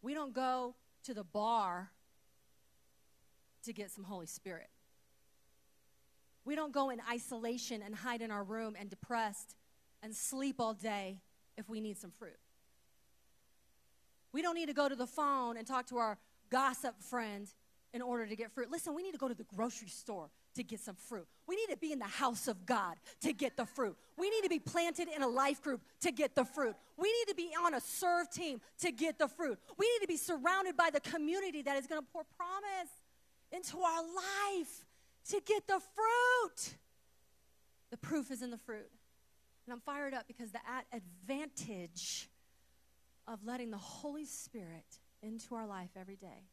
[0.00, 1.90] We don't go to the bar
[3.64, 4.68] to get some Holy Spirit.
[6.44, 9.54] We don't go in isolation and hide in our room and depressed
[10.02, 11.20] and sleep all day
[11.56, 12.38] if we need some fruit.
[14.32, 16.18] We don't need to go to the phone and talk to our
[16.50, 17.48] gossip friend
[17.94, 18.70] in order to get fruit.
[18.70, 21.26] Listen, we need to go to the grocery store to get some fruit.
[21.46, 23.96] We need to be in the house of God to get the fruit.
[24.16, 26.76] We need to be planted in a life group to get the fruit.
[26.96, 29.58] We need to be on a serve team to get the fruit.
[29.78, 32.90] We need to be surrounded by the community that is going to pour promise
[33.52, 34.84] into our life
[35.30, 36.74] to get the fruit.
[37.90, 38.90] The proof is in the fruit.
[39.68, 40.60] And I'm fired up because the
[40.94, 42.30] advantage
[43.26, 46.46] of letting the Holy Spirit into our life every day,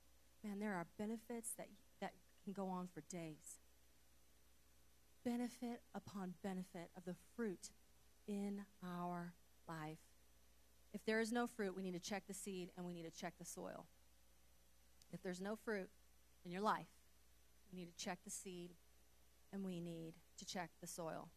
[0.44, 1.70] man, there are benefits that,
[2.02, 2.12] that
[2.44, 3.60] can go on for days
[5.24, 7.72] benefit upon benefit of the fruit
[8.28, 9.34] in our
[9.66, 9.98] life.
[10.94, 13.18] If there is no fruit, we need to check the seed and we need to
[13.18, 13.86] check the soil.
[15.14, 15.90] If there's no fruit
[16.46, 16.86] in your life,
[17.72, 18.72] we need to check the seed
[19.54, 21.30] and we need to check the soil.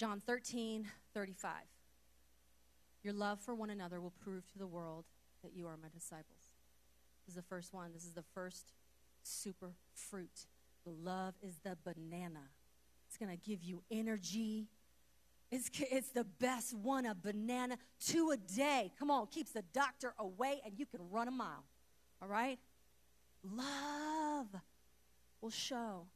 [0.00, 1.52] John 13, 35.
[3.02, 5.04] Your love for one another will prove to the world
[5.42, 6.54] that you are my disciples.
[7.26, 7.92] This is the first one.
[7.92, 8.72] This is the first
[9.22, 10.46] super fruit.
[10.86, 12.40] The love is the banana.
[13.08, 14.68] It's going to give you energy.
[15.50, 18.92] It's, it's the best one, a banana, two a day.
[18.98, 21.66] Come on, keeps the doctor away and you can run a mile.
[22.22, 22.58] All right?
[23.44, 24.46] Love
[25.42, 26.06] will show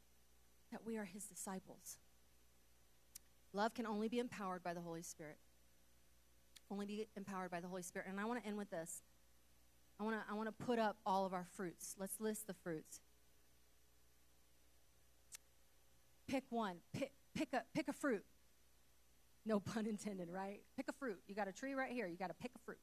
[0.72, 1.98] that we are his disciples.
[3.54, 5.38] Love can only be empowered by the Holy Spirit.
[6.70, 8.08] Only be empowered by the Holy Spirit.
[8.10, 9.00] And I want to end with this.
[9.98, 11.94] I want to I want to put up all of our fruits.
[11.98, 13.00] Let's list the fruits.
[16.26, 16.76] Pick one.
[16.92, 18.24] Pick pick a pick a fruit.
[19.46, 20.60] No pun intended, right?
[20.76, 21.20] Pick a fruit.
[21.28, 22.08] You got a tree right here.
[22.08, 22.78] You got to pick a fruit.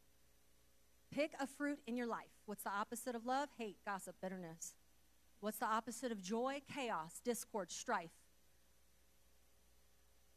[1.12, 2.30] Pick a fruit in your life.
[2.46, 3.50] What's the opposite of love?
[3.58, 4.76] Hate, gossip, bitterness.
[5.42, 6.62] What's the opposite of joy?
[6.74, 8.12] Chaos, discord, strife.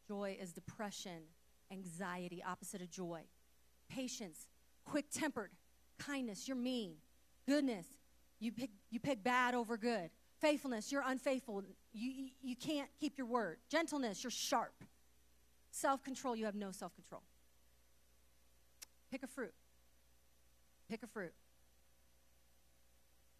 [0.07, 1.23] Joy is depression,
[1.71, 3.21] anxiety, opposite of joy.
[3.89, 4.47] Patience,
[4.85, 5.51] quick tempered,
[5.99, 6.95] kindness, you're mean.
[7.47, 7.85] Goodness,
[8.39, 10.09] you pick, you pick bad over good.
[10.39, 11.63] Faithfulness, you're unfaithful.
[11.93, 13.57] You, you, can't keep your word.
[13.69, 14.73] Gentleness, you're sharp.
[15.71, 17.21] Self control, you have no self control.
[19.11, 19.53] Pick a fruit.
[20.89, 21.33] Pick a fruit.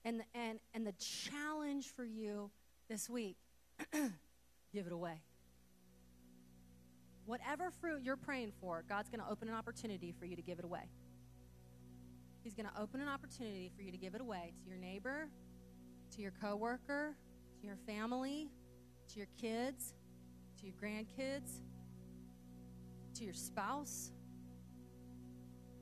[0.03, 2.49] And, and, and the challenge for you
[2.87, 3.37] this week
[3.91, 5.21] give it away.
[7.25, 10.59] Whatever fruit you're praying for, God's going to open an opportunity for you to give
[10.59, 10.89] it away.
[12.43, 15.29] He's going to open an opportunity for you to give it away to your neighbor,
[16.15, 17.15] to your coworker,
[17.59, 18.51] to your family,
[19.11, 19.95] to your kids,
[20.59, 21.61] to your grandkids,
[23.15, 24.11] to your spouse.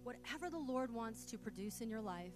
[0.03, 2.33] Whatever the Lord wants to produce in your life,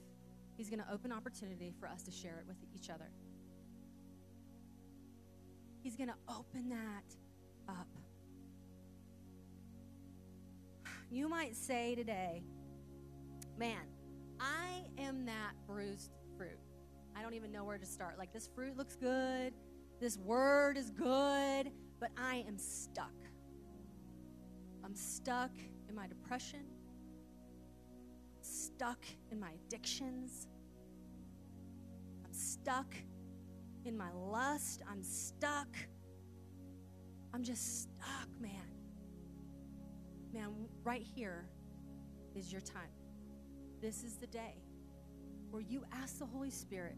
[0.57, 3.09] He's going to open opportunity for us to share it with each other.
[5.81, 7.15] He's going to open that
[7.69, 7.87] up.
[11.09, 12.43] You might say today,
[13.57, 13.81] man,
[14.39, 16.59] I am that bruised fruit.
[17.15, 18.17] I don't even know where to start.
[18.17, 19.53] Like, this fruit looks good,
[19.99, 23.13] this word is good, but I am stuck.
[24.83, 25.51] I'm stuck
[25.89, 26.65] in my depression
[28.47, 30.47] stuck in my addictions.
[32.25, 32.93] I'm stuck
[33.85, 34.83] in my lust.
[34.89, 35.75] I'm stuck.
[37.33, 38.66] I'm just stuck, man.
[40.33, 40.49] Man,
[40.83, 41.45] right here
[42.35, 42.91] is your time.
[43.81, 44.61] This is the day
[45.49, 46.97] where you ask the Holy Spirit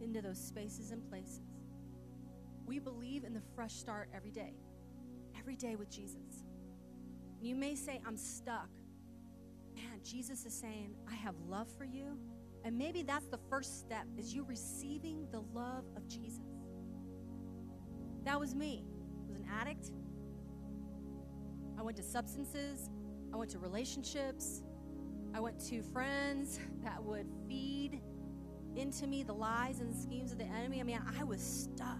[0.00, 1.42] into those spaces and places.
[2.66, 4.54] We believe in the fresh start every day,
[5.38, 6.44] every day with Jesus.
[7.40, 8.68] You may say, I'm stuck
[9.74, 12.18] man, Jesus is saying, I have love for you.
[12.64, 16.44] And maybe that's the first step is you receiving the love of Jesus.
[18.24, 18.84] That was me.
[19.18, 19.90] I was an addict.
[21.82, 22.88] I went to substances.
[23.34, 24.62] I went to relationships.
[25.34, 28.00] I went to friends that would feed
[28.76, 30.78] into me the lies and schemes of the enemy.
[30.78, 31.98] I mean, I was stuck.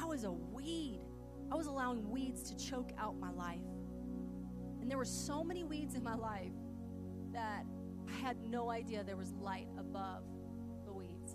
[0.00, 1.00] I was a weed.
[1.50, 3.58] I was allowing weeds to choke out my life.
[4.80, 6.52] And there were so many weeds in my life
[7.32, 7.64] that
[8.08, 10.22] I had no idea there was light above
[10.84, 11.34] the weeds.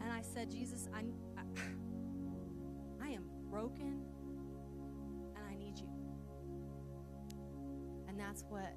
[0.00, 1.00] And I said, Jesus, I,
[1.38, 1.42] I,
[3.04, 4.07] I am broken
[8.38, 8.72] that's what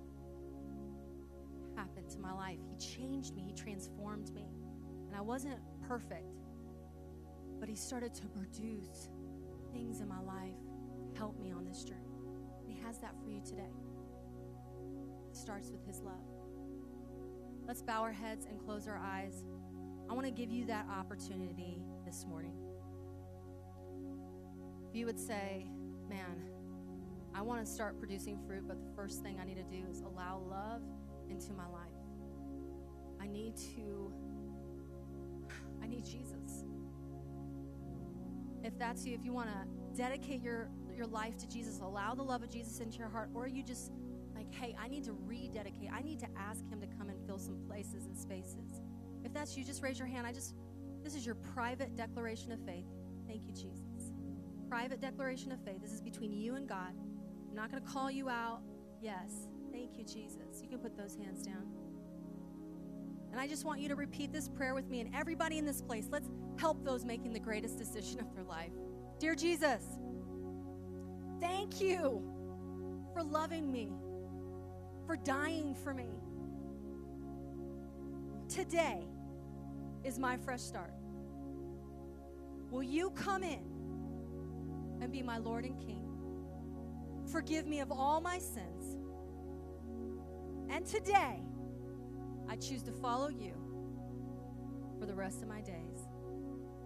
[1.76, 2.57] happened to my life.
[2.68, 4.47] He changed me, He transformed me.
[5.07, 6.26] And I wasn't perfect,
[7.59, 9.09] but He started to produce
[9.72, 10.55] things in my life
[11.16, 12.16] help me on this journey
[12.68, 13.74] He has that for you today.
[15.30, 16.26] It starts with His love.
[17.68, 19.43] Let's bow our heads and close our eyes.
[20.09, 22.55] I want to give you that opportunity this morning.
[24.89, 25.68] If you would say,
[26.09, 26.51] Man,
[27.34, 30.01] I want to start producing fruit, but the first thing I need to do is
[30.01, 30.82] allow love
[31.29, 31.91] into my life.
[33.21, 34.13] I need to,
[35.82, 36.65] I need Jesus.
[38.63, 42.23] If that's you, if you want to dedicate your your life to Jesus, allow the
[42.23, 43.91] love of Jesus into your heart, or you just
[44.36, 45.89] like, hey, I need to rededicate.
[45.93, 48.82] I need to ask Him to come and fill some places and spaces.
[49.23, 50.27] If that's you, just raise your hand.
[50.27, 50.55] I just,
[51.03, 52.86] this is your private declaration of faith.
[53.27, 54.13] Thank you, Jesus.
[54.69, 55.82] Private declaration of faith.
[55.82, 56.93] This is between you and God.
[57.52, 58.62] I'm not going to call you out.
[58.99, 59.32] Yes.
[59.72, 60.64] Thank you, Jesus.
[60.64, 61.68] You can put those hands down.
[63.32, 65.84] And I just want you to repeat this prayer with me and everybody in this
[65.84, 66.08] place.
[66.10, 68.72] Let's help those making the greatest decision of their life.
[69.20, 69.84] Dear Jesus,
[71.41, 72.22] Thank you
[73.14, 73.91] for loving me,
[75.08, 76.10] for dying for me.
[78.47, 79.02] Today
[80.04, 80.93] is my fresh start.
[82.70, 83.66] Will you come in
[85.02, 86.11] and be my Lord and King?
[87.32, 88.97] Forgive me of all my sins.
[90.69, 91.39] And today,
[92.49, 93.53] I choose to follow you
[94.99, 96.07] for the rest of my days.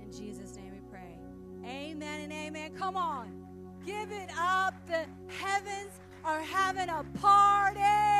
[0.01, 1.17] In Jesus' name we pray.
[1.65, 2.73] Amen and amen.
[2.75, 3.45] Come on.
[3.85, 4.75] Give it up.
[4.87, 8.14] The heavens are having a party.